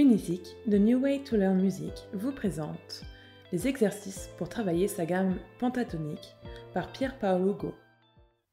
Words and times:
Unisic, 0.00 0.54
The 0.70 0.74
New 0.74 1.00
Way 1.00 1.24
to 1.24 1.36
Learn 1.36 1.60
Music, 1.60 1.92
vous 2.12 2.30
présente 2.30 3.02
les 3.50 3.66
exercices 3.66 4.30
pour 4.38 4.48
travailler 4.48 4.86
sa 4.86 5.04
gamme 5.04 5.40
pentatonique 5.58 6.36
par 6.72 6.92
Pierre 6.92 7.18
Paolo 7.18 7.52
Go. 7.52 7.74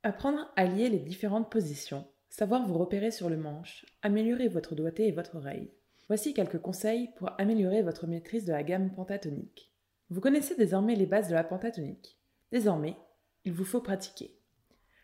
Apprendre 0.02 0.52
à 0.56 0.66
lier 0.66 0.90
les 0.90 0.98
différentes 0.98 1.52
positions, 1.52 2.08
savoir 2.30 2.66
vous 2.66 2.74
repérer 2.74 3.12
sur 3.12 3.30
le 3.30 3.38
manche, 3.38 3.86
améliorer 4.02 4.48
votre 4.48 4.74
doigté 4.74 5.08
et 5.08 5.12
votre 5.12 5.36
oreille. 5.36 5.72
Voici 6.08 6.34
quelques 6.34 6.58
conseils 6.58 7.12
pour 7.16 7.30
améliorer 7.38 7.84
votre 7.84 8.08
maîtrise 8.08 8.46
de 8.46 8.52
la 8.52 8.64
gamme 8.64 8.92
pentatonique. 8.96 9.72
Vous 10.10 10.22
connaissez 10.22 10.56
désormais 10.56 10.96
les 10.96 11.06
bases 11.06 11.30
de 11.30 11.36
la 11.36 11.44
pentatonique. 11.44 12.18
Désormais, 12.52 12.98
il 13.44 13.54
vous 13.54 13.66
faut 13.66 13.82
pratiquer. 13.82 14.36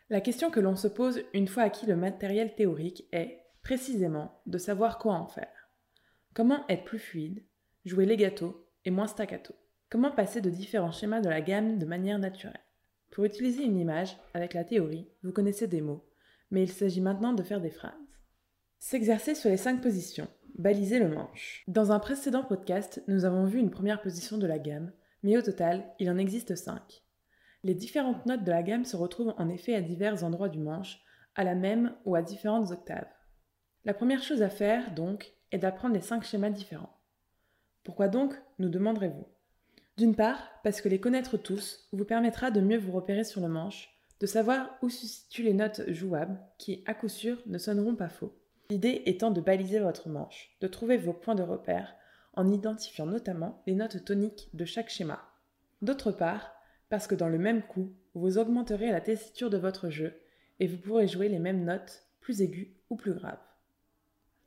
La 0.09 0.21
question 0.21 0.49
que 0.49 0.59
l'on 0.59 0.75
se 0.75 0.87
pose 0.87 1.21
une 1.35 1.47
fois 1.47 1.61
acquis 1.61 1.85
le 1.85 1.95
matériel 1.95 2.55
théorique 2.55 3.07
est, 3.11 3.43
précisément, 3.61 4.41
de 4.47 4.57
savoir 4.57 4.97
quoi 4.97 5.13
en 5.13 5.27
faire. 5.27 5.60
Comment 6.33 6.65
être 6.69 6.85
plus 6.85 6.99
fluide, 6.99 7.43
jouer 7.83 8.05
legato 8.05 8.65
et 8.85 8.89
moins 8.89 9.07
staccato? 9.07 9.53
Comment 9.89 10.11
passer 10.11 10.39
de 10.39 10.49
différents 10.49 10.93
schémas 10.93 11.19
de 11.19 11.27
la 11.27 11.41
gamme 11.41 11.77
de 11.77 11.85
manière 11.85 12.19
naturelle? 12.19 12.61
Pour 13.11 13.25
utiliser 13.25 13.65
une 13.65 13.77
image, 13.77 14.15
avec 14.33 14.53
la 14.53 14.63
théorie, 14.63 15.09
vous 15.23 15.33
connaissez 15.33 15.67
des 15.67 15.81
mots, 15.81 16.07
mais 16.49 16.63
il 16.63 16.71
s'agit 16.71 17.01
maintenant 17.01 17.33
de 17.33 17.43
faire 17.43 17.59
des 17.59 17.69
phrases. 17.69 17.91
S'exercer 18.79 19.35
sur 19.35 19.49
les 19.49 19.57
cinq 19.57 19.81
positions. 19.81 20.29
Baliser 20.57 20.99
le 20.99 21.09
manche. 21.09 21.65
Dans 21.67 21.91
un 21.91 21.99
précédent 21.99 22.45
podcast, 22.45 23.03
nous 23.09 23.25
avons 23.25 23.43
vu 23.43 23.59
une 23.59 23.69
première 23.69 24.01
position 24.01 24.37
de 24.37 24.47
la 24.47 24.57
gamme, 24.57 24.93
mais 25.23 25.35
au 25.35 25.41
total, 25.41 25.83
il 25.99 26.09
en 26.09 26.17
existe 26.17 26.55
cinq. 26.55 27.03
Les 27.63 27.75
différentes 27.75 28.25
notes 28.25 28.45
de 28.45 28.51
la 28.51 28.63
gamme 28.63 28.85
se 28.85 28.95
retrouvent 28.95 29.35
en 29.37 29.49
effet 29.49 29.75
à 29.75 29.81
divers 29.81 30.23
endroits 30.23 30.49
du 30.49 30.59
manche, 30.59 31.01
à 31.35 31.43
la 31.43 31.55
même 31.55 31.93
ou 32.05 32.15
à 32.15 32.21
différentes 32.21 32.71
octaves. 32.71 33.09
La 33.83 33.93
première 33.93 34.23
chose 34.23 34.41
à 34.41 34.49
faire, 34.49 34.93
donc, 34.93 35.33
est 35.51 35.59
d'apprendre 35.59 35.95
les 35.95 36.01
cinq 36.01 36.23
schémas 36.23 36.49
différents. 36.49 36.97
Pourquoi 37.83 38.07
donc, 38.07 38.33
nous 38.59 38.69
demanderez-vous? 38.69 39.27
D'une 39.97 40.15
part, 40.15 40.49
parce 40.63 40.81
que 40.81 40.89
les 40.89 40.99
connaître 40.99 41.37
tous 41.37 41.87
vous 41.91 42.05
permettra 42.05 42.51
de 42.51 42.61
mieux 42.61 42.77
vous 42.77 42.91
repérer 42.91 43.23
sur 43.23 43.41
le 43.41 43.47
manche, 43.47 43.89
de 44.19 44.25
savoir 44.25 44.77
où 44.81 44.89
se 44.89 45.05
situent 45.05 45.43
les 45.43 45.53
notes 45.53 45.81
jouables 45.89 46.39
qui, 46.57 46.83
à 46.85 46.93
coup 46.93 47.09
sûr, 47.09 47.41
ne 47.47 47.57
sonneront 47.57 47.95
pas 47.95 48.09
faux. 48.09 48.33
L'idée 48.69 49.01
étant 49.05 49.31
de 49.31 49.41
baliser 49.41 49.79
votre 49.79 50.09
manche, 50.09 50.55
de 50.61 50.67
trouver 50.67 50.97
vos 50.97 51.13
points 51.13 51.35
de 51.35 51.43
repère 51.43 51.93
en 52.33 52.49
identifiant 52.49 53.05
notamment 53.05 53.61
les 53.67 53.75
notes 53.75 54.05
toniques 54.05 54.49
de 54.53 54.63
chaque 54.63 54.89
schéma. 54.89 55.21
D'autre 55.81 56.11
part, 56.11 56.53
parce 56.89 57.07
que 57.07 57.15
dans 57.15 57.27
le 57.27 57.39
même 57.39 57.63
coup, 57.63 57.93
vous 58.13 58.37
augmenterez 58.37 58.91
la 58.91 59.01
tessiture 59.01 59.49
de 59.49 59.57
votre 59.57 59.89
jeu 59.89 60.21
et 60.59 60.67
vous 60.67 60.77
pourrez 60.77 61.07
jouer 61.07 61.27
les 61.27 61.39
mêmes 61.39 61.63
notes, 61.63 62.05
plus 62.21 62.41
aiguës 62.41 62.69
ou 62.89 62.95
plus 62.95 63.13
graves. 63.13 63.39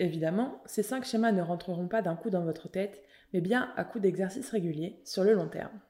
Évidemment, 0.01 0.63
ces 0.67 0.83
cinq 0.83 1.05
schémas 1.05 1.33
ne 1.33 1.43
rentreront 1.43 1.89
pas 1.89 2.03
d'un 2.03 2.17
coup 2.17 2.31
dans 2.31 2.45
votre 2.45 2.69
tête, 2.69 3.03
mais 3.33 3.41
bien 3.41 3.73
à 3.77 3.85
coup 3.85 4.01
d'exercices 4.01 4.51
réguliers 4.51 5.01
sur 5.05 5.25
le 5.25 5.35
long 5.35 5.49
terme. 5.49 5.81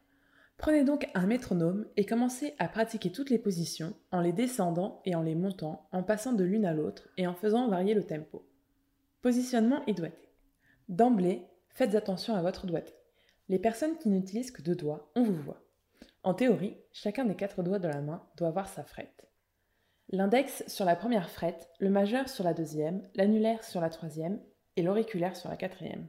Prenez 0.56 0.84
donc 0.84 1.08
un 1.14 1.27
métronome 1.27 1.86
et 1.96 2.06
commencez 2.06 2.55
à 2.58 2.69
pratiquer 2.69 3.11
toutes 3.11 3.30
les 3.30 3.38
positions 3.38 3.94
en 4.12 4.20
les 4.20 4.33
descendant 4.33 5.00
et 5.05 5.14
en 5.14 5.22
les 5.22 5.34
montant, 5.34 5.88
en 5.91 6.02
passant 6.02 6.33
de 6.33 6.44
l'une 6.44 6.64
à 6.64 6.72
l'autre 6.72 7.08
et 7.16 7.27
en 7.27 7.34
faisant 7.34 7.69
varier 7.69 7.94
le 7.94 8.05
tempo. 8.05 8.46
Positionnement 9.20 9.84
et 9.86 9.94
doigté. 9.94 10.28
D'emblée, 10.89 11.42
faites 11.70 11.94
attention 11.94 12.34
à 12.34 12.42
votre 12.42 12.66
doigté. 12.66 12.94
Les 13.48 13.58
personnes 13.58 13.98
qui 13.98 14.08
n'utilisent 14.11 14.52
que 14.52 14.62
deux 14.62 14.77
doigts, 14.77 15.11
on 15.16 15.22
vous 15.22 15.34
voit. 15.34 15.62
En 16.22 16.34
théorie, 16.34 16.77
chacun 16.92 17.24
des 17.24 17.34
quatre 17.34 17.62
doigts 17.62 17.78
de 17.78 17.89
la 17.89 18.00
main 18.00 18.22
doit 18.36 18.48
avoir 18.48 18.68
sa 18.68 18.84
frette. 18.84 19.28
L'index 20.14 20.62
sur 20.68 20.84
la 20.84 20.94
première 20.94 21.28
frette, 21.28 21.68
le 21.80 21.90
majeur 21.90 22.28
sur 22.28 22.44
la 22.44 22.54
deuxième, 22.54 23.02
l'annulaire 23.16 23.64
sur 23.64 23.80
la 23.80 23.90
troisième 23.90 24.40
et 24.76 24.82
l'auriculaire 24.82 25.34
sur 25.34 25.48
la 25.50 25.56
quatrième. 25.56 26.06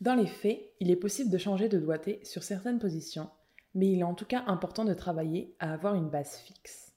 Dans 0.00 0.14
les 0.14 0.26
faits, 0.26 0.58
il 0.80 0.90
est 0.90 0.96
possible 0.96 1.28
de 1.28 1.36
changer 1.36 1.68
de 1.68 1.78
doigté 1.78 2.20
sur 2.24 2.42
certaines 2.42 2.78
positions, 2.78 3.28
mais 3.74 3.92
il 3.92 4.00
est 4.00 4.04
en 4.04 4.14
tout 4.14 4.24
cas 4.24 4.44
important 4.46 4.86
de 4.86 4.94
travailler 4.94 5.54
à 5.58 5.74
avoir 5.74 5.96
une 5.96 6.08
base 6.08 6.38
fixe. 6.38 6.94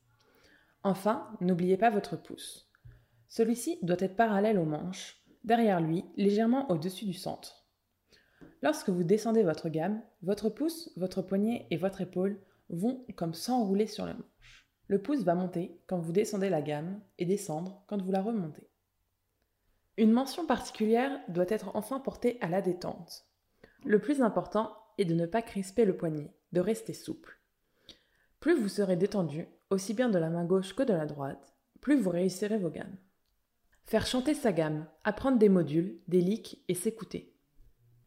Enfin, 0.84 1.28
n'oubliez 1.42 1.75
pas 1.75 1.90
votre 1.90 2.16
pouce. 2.16 2.72
Celui-ci 3.28 3.80
doit 3.81 3.98
être 4.00 4.16
parallèle 4.16 4.59
au 4.59 4.66
manche, 4.66 5.22
derrière 5.44 5.81
lui, 5.81 6.06
légèrement 6.16 6.72
au-dessus 6.72 7.03
du 7.03 7.14
centre. 7.14 7.66
Lorsque 8.62 8.88
vous 8.88 9.03
descendez 9.03 9.44
votre 9.44 9.68
gamme, 9.68 10.02
votre 10.22 10.48
pouce, 10.48 10.90
votre 10.96 11.22
poignet 11.22 11.68
et 11.69 11.75
votre 11.75 12.00
épaule 12.00 12.42
vont 12.69 13.06
comme 13.18 13.34
s'enrouler 13.34 13.88
sur 13.88 14.06
le 14.06 14.14
manche. 14.14 14.62
Le 14.94 15.02
pouce 15.02 15.24
va 15.24 15.34
monter 15.34 15.76
quand 15.88 15.98
vous 15.98 16.12
descendez 16.12 16.52
la 16.52 16.62
gamme 16.62 17.02
et 17.18 17.26
descendre 17.26 17.84
quand 17.88 18.00
vous 18.00 18.12
la 18.12 18.22
remontez. 18.22 18.70
Une 19.98 20.12
mention 20.12 20.46
particulière 20.46 21.20
doit 21.30 21.50
être 21.50 21.72
enfin 21.76 22.00
portée 22.00 22.38
à 22.42 22.48
la 22.48 22.62
détente. 22.62 23.26
Le 23.84 23.98
plus 23.98 24.22
important 24.22 24.78
est 25.00 25.06
de 25.06 25.16
ne 25.16 25.26
pas 25.26 25.42
crisper 25.42 25.86
le 25.86 25.98
poignet, 25.98 26.31
de 26.52 26.59
rester 26.59 26.94
souple. 26.94 27.40
Plus 28.40 28.54
vous 28.54 28.70
serez 28.70 28.96
détendu, 28.96 29.48
aussi 29.72 29.96
bien 29.96 30.09
de 30.09 30.20
la 30.20 30.30
main 30.30 30.46
gauche 30.46 30.76
que 30.76 30.84
de 30.84 30.94
la 30.94 31.08
droite, 31.08 31.56
plus 31.81 32.00
vous 32.00 32.12
réussirez 32.12 32.60
vos 32.60 32.70
gammes. 32.70 32.98
Faire 33.86 34.06
chanter 34.06 34.36
sa 34.36 34.52
gamme, 34.52 34.86
apprendre 35.04 35.40
des 35.40 35.50
modules, 35.50 36.02
des 36.08 36.22
licks 36.22 36.64
et 36.68 36.75
s'écouter. 36.75 37.36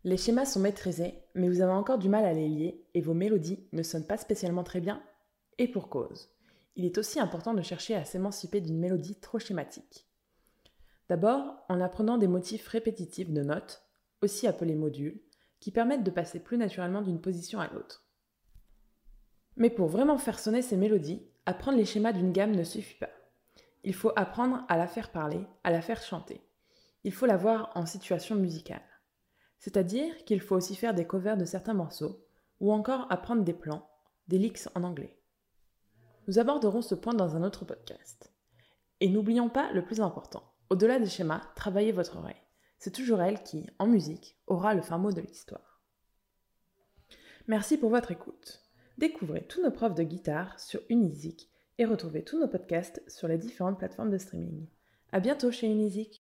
Les 0.04 0.18
schémas 0.18 0.44
sont 0.44 0.60
maîtrisés, 0.60 1.18
mais 1.34 1.48
vous 1.48 1.62
avez 1.62 1.72
encore 1.72 1.98
du 1.98 2.08
mal 2.08 2.24
à 2.24 2.32
les 2.32 2.48
lier 2.48 2.84
et 2.94 3.00
vos 3.00 3.12
mélodies 3.12 3.66
ne 3.72 3.82
sonnent 3.82 4.06
pas 4.06 4.18
spécialement 4.18 4.62
très 4.62 4.80
bien, 4.80 5.02
et 5.58 5.66
pour 5.66 5.88
cause 5.88 6.30
il 6.76 6.84
est 6.84 6.98
aussi 6.98 7.18
important 7.18 7.54
de 7.54 7.62
chercher 7.62 7.94
à 7.94 8.04
s'émanciper 8.04 8.60
d'une 8.60 8.78
mélodie 8.78 9.18
trop 9.18 9.38
schématique. 9.38 10.06
D'abord, 11.08 11.64
en 11.68 11.80
apprenant 11.80 12.18
des 12.18 12.28
motifs 12.28 12.68
répétitifs 12.68 13.30
de 13.30 13.42
notes, 13.42 13.82
aussi 14.22 14.46
appelés 14.46 14.74
modules, 14.74 15.20
qui 15.58 15.70
permettent 15.70 16.04
de 16.04 16.10
passer 16.10 16.38
plus 16.38 16.58
naturellement 16.58 17.00
d'une 17.00 17.20
position 17.20 17.60
à 17.60 17.68
l'autre. 17.68 18.06
Mais 19.56 19.70
pour 19.70 19.88
vraiment 19.88 20.18
faire 20.18 20.38
sonner 20.38 20.60
ces 20.60 20.76
mélodies, 20.76 21.26
apprendre 21.46 21.78
les 21.78 21.86
schémas 21.86 22.12
d'une 22.12 22.32
gamme 22.32 22.54
ne 22.54 22.64
suffit 22.64 22.98
pas. 22.98 23.10
Il 23.84 23.94
faut 23.94 24.12
apprendre 24.16 24.64
à 24.68 24.76
la 24.76 24.86
faire 24.86 25.12
parler, 25.12 25.46
à 25.64 25.70
la 25.70 25.80
faire 25.80 26.02
chanter. 26.02 26.42
Il 27.04 27.12
faut 27.12 27.26
la 27.26 27.36
voir 27.36 27.70
en 27.74 27.86
situation 27.86 28.34
musicale. 28.34 28.82
C'est-à-dire 29.58 30.24
qu'il 30.24 30.40
faut 30.40 30.56
aussi 30.56 30.76
faire 30.76 30.92
des 30.92 31.06
covers 31.06 31.38
de 31.38 31.44
certains 31.46 31.72
morceaux, 31.72 32.26
ou 32.60 32.72
encore 32.72 33.06
apprendre 33.10 33.44
des 33.44 33.54
plans, 33.54 33.88
des 34.28 34.38
licks 34.38 34.68
en 34.74 34.82
anglais. 34.82 35.16
Nous 36.26 36.38
aborderons 36.38 36.82
ce 36.82 36.94
point 36.94 37.14
dans 37.14 37.36
un 37.36 37.42
autre 37.42 37.64
podcast. 37.64 38.32
Et 39.00 39.08
n'oublions 39.08 39.48
pas 39.48 39.72
le 39.72 39.84
plus 39.84 40.00
important. 40.00 40.42
Au-delà 40.70 40.98
des 40.98 41.08
schémas, 41.08 41.42
travaillez 41.54 41.92
votre 41.92 42.16
oreille. 42.16 42.42
C'est 42.78 42.92
toujours 42.92 43.20
elle 43.20 43.42
qui, 43.42 43.66
en 43.78 43.86
musique, 43.86 44.36
aura 44.46 44.74
le 44.74 44.82
fin 44.82 44.98
mot 44.98 45.12
de 45.12 45.20
l'histoire. 45.20 45.80
Merci 47.46 47.78
pour 47.78 47.90
votre 47.90 48.10
écoute. 48.10 48.62
Découvrez 48.98 49.46
tous 49.46 49.62
nos 49.62 49.70
profs 49.70 49.94
de 49.94 50.02
guitare 50.02 50.58
sur 50.58 50.80
Unisic 50.88 51.48
et 51.78 51.84
retrouvez 51.84 52.24
tous 52.24 52.40
nos 52.40 52.48
podcasts 52.48 53.02
sur 53.08 53.28
les 53.28 53.38
différentes 53.38 53.78
plateformes 53.78 54.10
de 54.10 54.18
streaming. 54.18 54.66
À 55.12 55.20
bientôt 55.20 55.52
chez 55.52 55.68
Unisic! 55.68 56.12